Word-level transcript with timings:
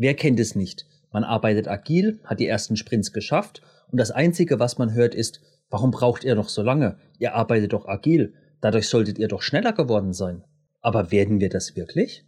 Wer 0.00 0.14
kennt 0.14 0.38
es 0.38 0.54
nicht? 0.54 0.86
Man 1.10 1.24
arbeitet 1.24 1.66
agil, 1.66 2.20
hat 2.22 2.38
die 2.38 2.46
ersten 2.46 2.76
Sprints 2.76 3.12
geschafft 3.12 3.62
und 3.90 3.98
das 3.98 4.12
Einzige, 4.12 4.60
was 4.60 4.78
man 4.78 4.94
hört, 4.94 5.12
ist, 5.12 5.40
warum 5.70 5.90
braucht 5.90 6.22
ihr 6.22 6.36
noch 6.36 6.48
so 6.48 6.62
lange? 6.62 6.98
Ihr 7.18 7.34
arbeitet 7.34 7.72
doch 7.72 7.88
agil, 7.88 8.32
dadurch 8.60 8.88
solltet 8.88 9.18
ihr 9.18 9.26
doch 9.26 9.42
schneller 9.42 9.72
geworden 9.72 10.12
sein. 10.12 10.44
Aber 10.82 11.10
werden 11.10 11.40
wir 11.40 11.48
das 11.48 11.74
wirklich? 11.74 12.24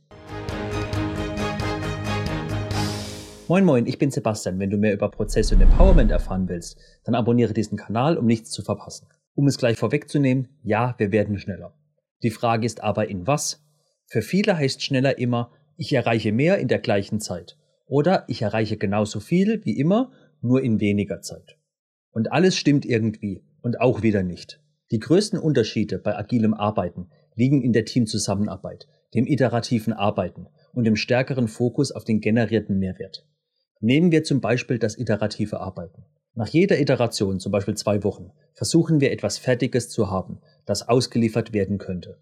Moin 3.46 3.64
Moin, 3.64 3.86
ich 3.86 3.98
bin 3.98 4.10
Sebastian. 4.10 4.58
Wenn 4.58 4.70
du 4.70 4.76
mehr 4.76 4.94
über 4.94 5.08
Prozesse 5.08 5.54
und 5.54 5.60
Empowerment 5.60 6.10
erfahren 6.10 6.48
willst, 6.48 6.76
dann 7.04 7.14
abonniere 7.14 7.54
diesen 7.54 7.78
Kanal, 7.78 8.18
um 8.18 8.26
nichts 8.26 8.50
zu 8.50 8.62
verpassen. 8.62 9.06
Um 9.36 9.46
es 9.46 9.58
gleich 9.58 9.78
vorwegzunehmen, 9.78 10.48
ja, 10.64 10.96
wir 10.98 11.12
werden 11.12 11.38
schneller. 11.38 11.72
Die 12.24 12.30
Frage 12.30 12.66
ist 12.66 12.82
aber 12.82 13.08
in 13.08 13.28
was? 13.28 13.62
Für 14.06 14.22
viele 14.22 14.58
heißt 14.58 14.82
schneller 14.82 15.18
immer, 15.18 15.52
ich 15.76 15.92
erreiche 15.92 16.32
mehr 16.32 16.58
in 16.58 16.66
der 16.66 16.80
gleichen 16.80 17.20
Zeit. 17.20 17.56
Oder 17.90 18.22
ich 18.28 18.40
erreiche 18.40 18.76
genauso 18.76 19.18
viel 19.18 19.64
wie 19.64 19.76
immer, 19.76 20.12
nur 20.40 20.62
in 20.62 20.78
weniger 20.78 21.22
Zeit. 21.22 21.58
Und 22.12 22.30
alles 22.30 22.56
stimmt 22.56 22.86
irgendwie 22.86 23.42
und 23.62 23.80
auch 23.80 24.02
wieder 24.02 24.22
nicht. 24.22 24.60
Die 24.92 25.00
größten 25.00 25.40
Unterschiede 25.40 25.98
bei 25.98 26.16
agilem 26.16 26.54
Arbeiten 26.54 27.10
liegen 27.34 27.62
in 27.62 27.72
der 27.72 27.84
Teamzusammenarbeit, 27.84 28.86
dem 29.12 29.26
iterativen 29.26 29.92
Arbeiten 29.92 30.46
und 30.72 30.84
dem 30.84 30.94
stärkeren 30.94 31.48
Fokus 31.48 31.90
auf 31.90 32.04
den 32.04 32.20
generierten 32.20 32.78
Mehrwert. 32.78 33.26
Nehmen 33.80 34.12
wir 34.12 34.22
zum 34.22 34.40
Beispiel 34.40 34.78
das 34.78 34.96
iterative 34.96 35.58
Arbeiten. 35.58 36.04
Nach 36.34 36.48
jeder 36.48 36.78
Iteration, 36.78 37.40
zum 37.40 37.50
Beispiel 37.50 37.74
zwei 37.74 38.04
Wochen, 38.04 38.30
versuchen 38.54 39.00
wir 39.00 39.10
etwas 39.10 39.38
Fertiges 39.38 39.88
zu 39.88 40.12
haben, 40.12 40.38
das 40.64 40.88
ausgeliefert 40.88 41.52
werden 41.52 41.78
könnte. 41.78 42.18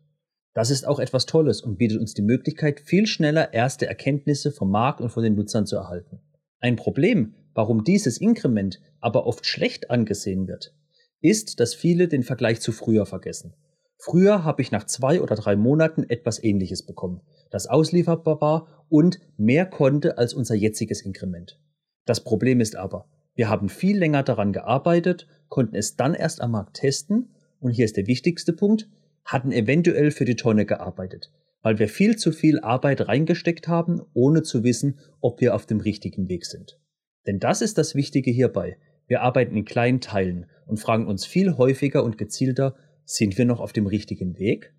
Das 0.59 0.71
ist 0.71 0.89
auch 0.89 0.99
etwas 0.99 1.25
Tolles 1.25 1.61
und 1.61 1.79
bietet 1.79 2.01
uns 2.01 2.15
die 2.15 2.23
Möglichkeit, 2.23 2.81
viel 2.81 3.07
schneller 3.07 3.55
erste 3.55 3.87
Erkenntnisse 3.87 4.51
vom 4.51 4.73
Markt 4.73 5.01
und 5.01 5.11
von 5.11 5.23
den 5.23 5.37
Nutzern 5.37 5.67
zu 5.67 5.77
erhalten. 5.77 6.19
Ein 6.59 6.75
Problem, 6.75 7.37
warum 7.55 7.85
dieses 7.85 8.19
Inkrement 8.19 8.81
aber 8.99 9.25
oft 9.25 9.47
schlecht 9.47 9.89
angesehen 9.89 10.49
wird, 10.49 10.75
ist, 11.21 11.61
dass 11.61 11.77
viele 11.77 12.09
den 12.09 12.25
Vergleich 12.25 12.61
zu 12.61 12.73
früher 12.73 13.07
vergessen. 13.07 13.55
Früher 13.99 14.43
habe 14.43 14.61
ich 14.61 14.73
nach 14.73 14.83
zwei 14.83 15.21
oder 15.21 15.37
drei 15.37 15.55
Monaten 15.55 16.03
etwas 16.03 16.43
Ähnliches 16.43 16.85
bekommen, 16.85 17.21
das 17.53 17.69
auslieferbar 17.69 18.41
war 18.41 18.85
und 18.89 19.21
mehr 19.37 19.65
konnte 19.65 20.19
als 20.19 20.35
unser 20.35 20.57
jetziges 20.57 21.03
Inkrement. 21.03 21.61
Das 22.05 22.25
Problem 22.25 22.59
ist 22.59 22.75
aber, 22.75 23.09
wir 23.37 23.49
haben 23.49 23.69
viel 23.69 23.97
länger 23.97 24.25
daran 24.25 24.53
gearbeitet, 24.53 25.29
konnten 25.47 25.77
es 25.77 25.95
dann 25.95 26.15
erst 26.15 26.41
am 26.41 26.51
Markt 26.51 26.79
testen 26.79 27.31
und 27.61 27.71
hier 27.71 27.85
ist 27.85 27.97
der 27.97 28.09
wichtigste 28.09 28.53
Punkt, 28.53 28.89
hatten 29.29 29.53
eventuell 29.53 30.11
für 30.11 30.25
die 30.25 30.37
Tonne 30.37 30.65
gearbeitet, 30.65 31.31
weil 31.63 31.79
wir 31.79 31.89
viel 31.89 32.17
zu 32.17 32.33
viel 32.33 32.61
Arbeit 32.61 33.07
reingesteckt 33.07 33.69
haben, 33.69 34.01
ohne 34.15 34.43
zu 34.43 34.65
wissen, 34.65 34.99
ob 35.21 35.43
wir 35.43 35.55
auf 35.55 35.67
dem 35.67 35.81
richtigen 35.81 36.29
Weg 36.31 36.47
sind. 36.47 36.81
Denn 37.27 37.39
das 37.39 37.61
ist 37.61 37.77
das 37.77 37.95
Wichtige 37.95 38.31
hierbei. 38.31 38.79
Wir 39.07 39.21
arbeiten 39.21 39.55
in 39.55 39.67
kleinen 39.67 40.01
Teilen 40.01 40.47
und 40.67 40.81
fragen 40.81 41.07
uns 41.07 41.27
viel 41.27 41.59
häufiger 41.59 42.05
und 42.05 42.17
gezielter, 42.17 42.75
sind 43.05 43.37
wir 43.37 43.45
noch 43.45 43.61
auf 43.61 43.75
dem 43.75 43.87
richtigen 43.87 44.39
Weg? 44.39 44.75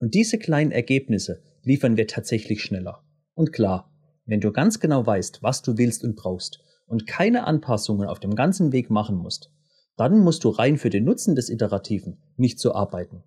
Und 0.00 0.14
diese 0.14 0.38
kleinen 0.38 0.72
Ergebnisse 0.72 1.40
liefern 1.62 1.96
wir 1.96 2.08
tatsächlich 2.08 2.60
schneller. 2.60 3.04
Und 3.34 3.52
klar, 3.52 3.92
wenn 4.26 4.40
du 4.40 4.50
ganz 4.50 4.80
genau 4.80 5.06
weißt, 5.06 5.44
was 5.44 5.62
du 5.62 5.78
willst 5.78 6.02
und 6.02 6.16
brauchst 6.16 6.60
und 6.86 7.06
keine 7.06 7.46
Anpassungen 7.46 8.08
auf 8.08 8.18
dem 8.18 8.34
ganzen 8.34 8.72
Weg 8.72 8.90
machen 8.90 9.16
musst, 9.16 9.52
dann 9.96 10.18
musst 10.18 10.42
du 10.42 10.48
rein 10.48 10.76
für 10.76 10.90
den 10.90 11.04
Nutzen 11.04 11.36
des 11.36 11.50
Iterativen 11.50 12.18
nicht 12.36 12.58
so 12.58 12.74
arbeiten. 12.74 13.22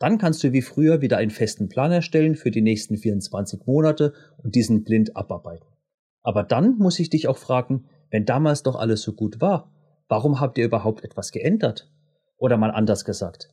Dann 0.00 0.16
kannst 0.16 0.42
du 0.42 0.52
wie 0.52 0.62
früher 0.62 1.02
wieder 1.02 1.18
einen 1.18 1.30
festen 1.30 1.68
Plan 1.68 1.92
erstellen 1.92 2.34
für 2.34 2.50
die 2.50 2.62
nächsten 2.62 2.96
24 2.96 3.66
Monate 3.66 4.14
und 4.38 4.54
diesen 4.54 4.82
blind 4.82 5.14
abarbeiten. 5.14 5.68
Aber 6.22 6.42
dann 6.42 6.78
muss 6.78 6.98
ich 6.98 7.10
dich 7.10 7.28
auch 7.28 7.36
fragen, 7.36 7.84
wenn 8.10 8.24
damals 8.24 8.62
doch 8.62 8.76
alles 8.76 9.02
so 9.02 9.12
gut 9.12 9.40
war, 9.42 9.70
warum 10.08 10.40
habt 10.40 10.56
ihr 10.56 10.64
überhaupt 10.64 11.04
etwas 11.04 11.32
geändert? 11.32 11.92
Oder 12.38 12.56
mal 12.56 12.70
anders 12.70 13.04
gesagt. 13.04 13.50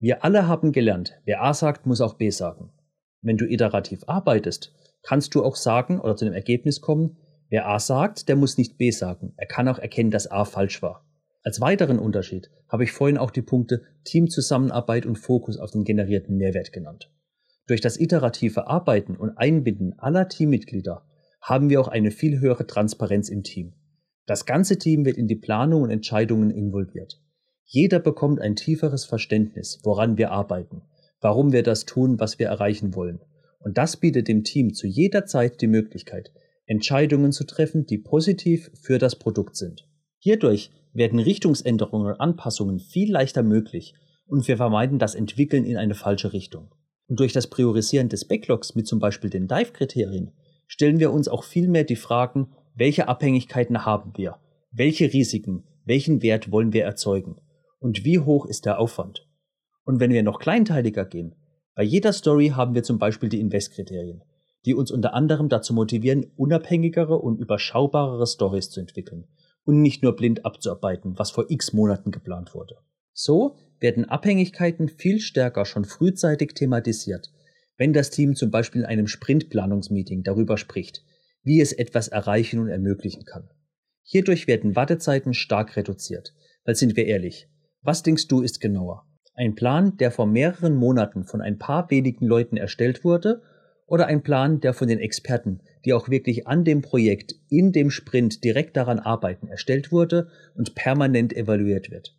Wir 0.00 0.24
alle 0.24 0.48
haben 0.48 0.72
gelernt, 0.72 1.20
wer 1.26 1.42
A 1.42 1.52
sagt, 1.52 1.84
muss 1.84 2.00
auch 2.00 2.14
B 2.14 2.30
sagen. 2.30 2.72
Wenn 3.20 3.36
du 3.36 3.44
iterativ 3.44 4.04
arbeitest, 4.06 4.74
kannst 5.02 5.34
du 5.34 5.44
auch 5.44 5.56
sagen 5.56 6.00
oder 6.00 6.16
zu 6.16 6.24
dem 6.24 6.34
Ergebnis 6.34 6.80
kommen, 6.80 7.18
wer 7.50 7.68
A 7.68 7.78
sagt, 7.78 8.28
der 8.30 8.36
muss 8.36 8.56
nicht 8.56 8.78
B 8.78 8.90
sagen. 8.90 9.34
Er 9.36 9.46
kann 9.46 9.68
auch 9.68 9.78
erkennen, 9.78 10.10
dass 10.10 10.30
A 10.30 10.46
falsch 10.46 10.80
war. 10.80 11.04
Als 11.44 11.60
weiteren 11.60 11.98
Unterschied 11.98 12.50
habe 12.68 12.84
ich 12.84 12.92
vorhin 12.92 13.18
auch 13.18 13.30
die 13.30 13.42
Punkte 13.42 13.82
Teamzusammenarbeit 14.04 15.04
und 15.04 15.16
Fokus 15.16 15.58
auf 15.58 15.72
den 15.72 15.84
generierten 15.84 16.38
Mehrwert 16.38 16.72
genannt. 16.72 17.12
Durch 17.66 17.82
das 17.82 18.00
iterative 18.00 18.66
Arbeiten 18.66 19.14
und 19.14 19.36
Einbinden 19.36 19.98
aller 19.98 20.26
Teammitglieder 20.28 21.06
haben 21.42 21.68
wir 21.68 21.82
auch 21.82 21.88
eine 21.88 22.10
viel 22.10 22.40
höhere 22.40 22.66
Transparenz 22.66 23.28
im 23.28 23.42
Team. 23.42 23.74
Das 24.24 24.46
ganze 24.46 24.78
Team 24.78 25.04
wird 25.04 25.18
in 25.18 25.26
die 25.26 25.36
Planung 25.36 25.82
und 25.82 25.90
Entscheidungen 25.90 26.50
involviert. 26.50 27.20
Jeder 27.66 27.98
bekommt 27.98 28.40
ein 28.40 28.56
tieferes 28.56 29.04
Verständnis, 29.04 29.80
woran 29.82 30.16
wir 30.16 30.30
arbeiten, 30.30 30.80
warum 31.20 31.52
wir 31.52 31.62
das 31.62 31.84
tun, 31.84 32.18
was 32.18 32.38
wir 32.38 32.46
erreichen 32.46 32.94
wollen. 32.94 33.20
Und 33.58 33.76
das 33.76 33.98
bietet 33.98 34.28
dem 34.28 34.44
Team 34.44 34.72
zu 34.72 34.86
jeder 34.86 35.26
Zeit 35.26 35.60
die 35.60 35.66
Möglichkeit, 35.66 36.32
Entscheidungen 36.64 37.32
zu 37.32 37.44
treffen, 37.44 37.84
die 37.84 37.98
positiv 37.98 38.70
für 38.80 38.98
das 38.98 39.16
Produkt 39.16 39.56
sind. 39.56 39.86
Hierdurch 40.24 40.70
werden 40.94 41.18
Richtungsänderungen 41.18 42.06
und 42.06 42.18
Anpassungen 42.18 42.78
viel 42.78 43.12
leichter 43.12 43.42
möglich 43.42 43.92
und 44.24 44.48
wir 44.48 44.56
vermeiden 44.56 44.98
das 44.98 45.14
Entwickeln 45.14 45.66
in 45.66 45.76
eine 45.76 45.94
falsche 45.94 46.32
Richtung. 46.32 46.74
Und 47.08 47.20
durch 47.20 47.34
das 47.34 47.50
Priorisieren 47.50 48.08
des 48.08 48.26
Backlogs 48.26 48.74
mit 48.74 48.86
zum 48.86 49.00
Beispiel 49.00 49.28
den 49.28 49.48
Dive-Kriterien 49.48 50.32
stellen 50.66 50.98
wir 50.98 51.12
uns 51.12 51.28
auch 51.28 51.44
viel 51.44 51.68
mehr 51.68 51.84
die 51.84 51.96
Fragen, 51.96 52.54
welche 52.74 53.06
Abhängigkeiten 53.06 53.84
haben 53.84 54.12
wir, 54.16 54.38
welche 54.72 55.12
Risiken, 55.12 55.64
welchen 55.84 56.22
Wert 56.22 56.50
wollen 56.50 56.72
wir 56.72 56.84
erzeugen 56.84 57.36
und 57.78 58.06
wie 58.06 58.18
hoch 58.18 58.46
ist 58.46 58.64
der 58.64 58.78
Aufwand. 58.78 59.28
Und 59.84 60.00
wenn 60.00 60.10
wir 60.10 60.22
noch 60.22 60.38
kleinteiliger 60.38 61.04
gehen, 61.04 61.34
bei 61.74 61.82
jeder 61.82 62.14
Story 62.14 62.48
haben 62.56 62.74
wir 62.74 62.82
zum 62.82 62.98
Beispiel 62.98 63.28
die 63.28 63.40
Invest-Kriterien, 63.40 64.22
die 64.64 64.72
uns 64.72 64.90
unter 64.90 65.12
anderem 65.12 65.50
dazu 65.50 65.74
motivieren, 65.74 66.32
unabhängigere 66.34 67.18
und 67.18 67.38
überschaubarere 67.38 68.26
Stories 68.26 68.70
zu 68.70 68.80
entwickeln 68.80 69.26
und 69.64 69.82
nicht 69.82 70.02
nur 70.02 70.16
blind 70.16 70.44
abzuarbeiten, 70.44 71.18
was 71.18 71.30
vor 71.30 71.50
x 71.50 71.72
Monaten 71.72 72.10
geplant 72.10 72.54
wurde. 72.54 72.76
So 73.12 73.56
werden 73.80 74.04
Abhängigkeiten 74.04 74.88
viel 74.88 75.20
stärker 75.20 75.64
schon 75.64 75.84
frühzeitig 75.84 76.54
thematisiert, 76.54 77.32
wenn 77.76 77.92
das 77.92 78.10
Team 78.10 78.34
zum 78.34 78.50
Beispiel 78.50 78.82
in 78.82 78.86
einem 78.86 79.06
Sprintplanungsmeeting 79.06 80.22
darüber 80.22 80.58
spricht, 80.58 81.04
wie 81.42 81.60
es 81.60 81.72
etwas 81.72 82.08
erreichen 82.08 82.60
und 82.60 82.68
ermöglichen 82.68 83.24
kann. 83.24 83.48
Hierdurch 84.02 84.46
werden 84.46 84.76
Wartezeiten 84.76 85.34
stark 85.34 85.76
reduziert, 85.76 86.34
weil 86.64 86.74
sind 86.74 86.96
wir 86.96 87.06
ehrlich, 87.06 87.48
was 87.82 88.02
denkst 88.02 88.28
du 88.28 88.40
ist 88.42 88.60
genauer? 88.60 89.06
Ein 89.34 89.54
Plan, 89.54 89.96
der 89.96 90.10
vor 90.10 90.26
mehreren 90.26 90.74
Monaten 90.74 91.24
von 91.24 91.40
ein 91.40 91.58
paar 91.58 91.90
wenigen 91.90 92.26
Leuten 92.26 92.56
erstellt 92.56 93.04
wurde 93.04 93.42
oder 93.86 94.06
ein 94.06 94.22
Plan, 94.22 94.60
der 94.60 94.72
von 94.72 94.88
den 94.88 94.98
Experten, 94.98 95.60
die 95.84 95.92
auch 95.92 96.08
wirklich 96.08 96.46
an 96.46 96.64
dem 96.64 96.82
Projekt, 96.82 97.34
in 97.48 97.72
dem 97.72 97.90
Sprint 97.90 98.42
direkt 98.42 98.76
daran 98.76 98.98
arbeiten, 98.98 99.48
erstellt 99.48 99.92
wurde 99.92 100.28
und 100.54 100.74
permanent 100.74 101.34
evaluiert 101.34 101.90
wird. 101.90 102.16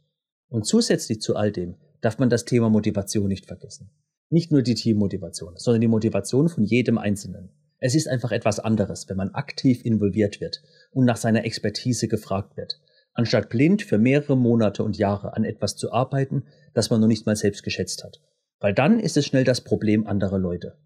Und 0.48 0.66
zusätzlich 0.66 1.22
zu 1.22 1.36
all 1.36 1.52
dem 1.52 1.76
darf 2.02 2.20
man 2.20 2.30
das 2.30 2.46
Thema 2.46 2.70
Motivation 2.70 3.28
nicht 3.28 3.48
vergessen. 3.48 3.90
Nicht 4.30 4.52
nur 4.52 4.62
die 4.62 4.76
Teammotivation, 4.76 5.54
sondern 5.58 5.82
die 5.82 5.88
Motivation 5.88 6.50
von 6.50 6.64
jedem 6.64 6.98
Einzelnen. 6.98 7.50
Es 7.80 7.96
ist 7.96 8.08
einfach 8.08 8.32
etwas 8.32 8.60
anderes, 8.60 9.10
wenn 9.10 9.18
man 9.18 9.32
aktiv 9.32 9.84
involviert 9.84 10.40
wird 10.42 10.62
und 10.92 11.06
nach 11.06 11.18
seiner 11.18 11.46
Expertise 11.46 12.08
gefragt 12.08 12.58
wird, 12.58 12.80
anstatt 13.14 13.50
blind 13.50 13.82
für 13.82 13.98
mehrere 13.98 14.38
Monate 14.38 14.84
und 14.84 14.98
Jahre 14.98 15.36
an 15.36 15.44
etwas 15.44 15.76
zu 15.76 15.92
arbeiten, 15.92 16.44
das 16.74 16.90
man 16.90 17.02
noch 17.02 17.08
nicht 17.08 17.26
mal 17.26 17.36
selbst 17.36 17.64
geschätzt 17.64 18.04
hat. 18.04 18.22
Weil 18.60 18.74
dann 18.74 19.00
ist 19.00 19.18
es 19.18 19.26
schnell 19.26 19.44
das 19.44 19.62
Problem 19.62 20.08
anderer 20.08 20.40
Leute. 20.40 20.78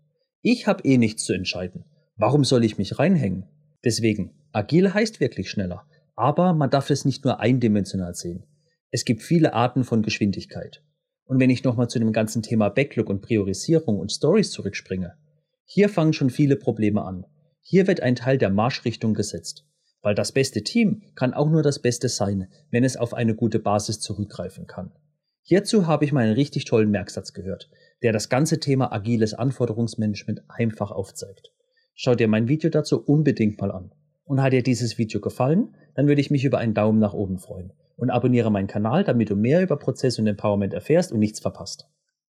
Ich 0.41 0.67
habe 0.67 0.83
eh 0.85 0.97
nichts 0.97 1.25
zu 1.25 1.33
entscheiden. 1.33 1.83
Warum 2.15 2.43
soll 2.43 2.63
ich 2.63 2.77
mich 2.77 2.97
reinhängen? 2.97 3.45
Deswegen, 3.83 4.31
agil 4.53 4.93
heißt 4.93 5.19
wirklich 5.19 5.49
schneller. 5.49 5.85
Aber 6.15 6.53
man 6.53 6.69
darf 6.69 6.89
es 6.89 7.05
nicht 7.05 7.23
nur 7.25 7.39
eindimensional 7.39 8.13
sehen. 8.15 8.45
Es 8.91 9.05
gibt 9.05 9.21
viele 9.21 9.53
Arten 9.53 9.83
von 9.83 10.01
Geschwindigkeit. 10.01 10.83
Und 11.25 11.39
wenn 11.39 11.49
ich 11.49 11.63
nochmal 11.63 11.89
zu 11.89 11.99
dem 11.99 12.11
ganzen 12.11 12.41
Thema 12.41 12.69
Backlog 12.69 13.09
und 13.09 13.21
Priorisierung 13.21 13.99
und 13.99 14.11
Stories 14.11 14.51
zurückspringe, 14.51 15.13
hier 15.65 15.89
fangen 15.89 16.13
schon 16.13 16.29
viele 16.29 16.55
Probleme 16.55 17.03
an. 17.03 17.25
Hier 17.61 17.85
wird 17.85 18.01
ein 18.01 18.15
Teil 18.15 18.37
der 18.37 18.49
Marschrichtung 18.49 19.13
gesetzt. 19.13 19.65
Weil 20.01 20.15
das 20.15 20.31
beste 20.31 20.63
Team 20.63 21.03
kann 21.15 21.33
auch 21.33 21.49
nur 21.49 21.61
das 21.61 21.79
Beste 21.79 22.09
sein, 22.09 22.47
wenn 22.71 22.83
es 22.83 22.97
auf 22.97 23.13
eine 23.13 23.35
gute 23.35 23.59
Basis 23.59 23.99
zurückgreifen 23.99 24.65
kann. 24.65 24.91
Hierzu 25.49 25.87
habe 25.87 26.05
ich 26.05 26.11
mal 26.11 26.25
einen 26.25 26.35
richtig 26.35 26.65
tollen 26.65 26.91
Merksatz 26.91 27.33
gehört, 27.33 27.71
der 28.03 28.13
das 28.13 28.29
ganze 28.29 28.59
Thema 28.59 28.93
agiles 28.93 29.33
Anforderungsmanagement 29.33 30.43
einfach 30.47 30.91
aufzeigt. 30.91 31.51
Schau 31.95 32.13
dir 32.13 32.27
mein 32.27 32.47
Video 32.47 32.69
dazu 32.69 33.03
unbedingt 33.03 33.59
mal 33.59 33.71
an. 33.71 33.91
Und 34.25 34.43
hat 34.43 34.53
dir 34.53 34.61
dieses 34.61 34.99
Video 34.99 35.19
gefallen, 35.19 35.75
dann 35.95 36.05
würde 36.05 36.21
ich 36.21 36.29
mich 36.29 36.45
über 36.45 36.59
einen 36.59 36.75
Daumen 36.75 36.99
nach 36.99 37.15
oben 37.15 37.39
freuen. 37.39 37.73
Und 37.95 38.11
abonniere 38.11 38.51
meinen 38.51 38.67
Kanal, 38.67 39.03
damit 39.03 39.31
du 39.31 39.35
mehr 39.35 39.63
über 39.63 39.77
Prozess 39.77 40.19
und 40.19 40.27
Empowerment 40.27 40.75
erfährst 40.75 41.11
und 41.11 41.17
nichts 41.17 41.39
verpasst. 41.39 41.87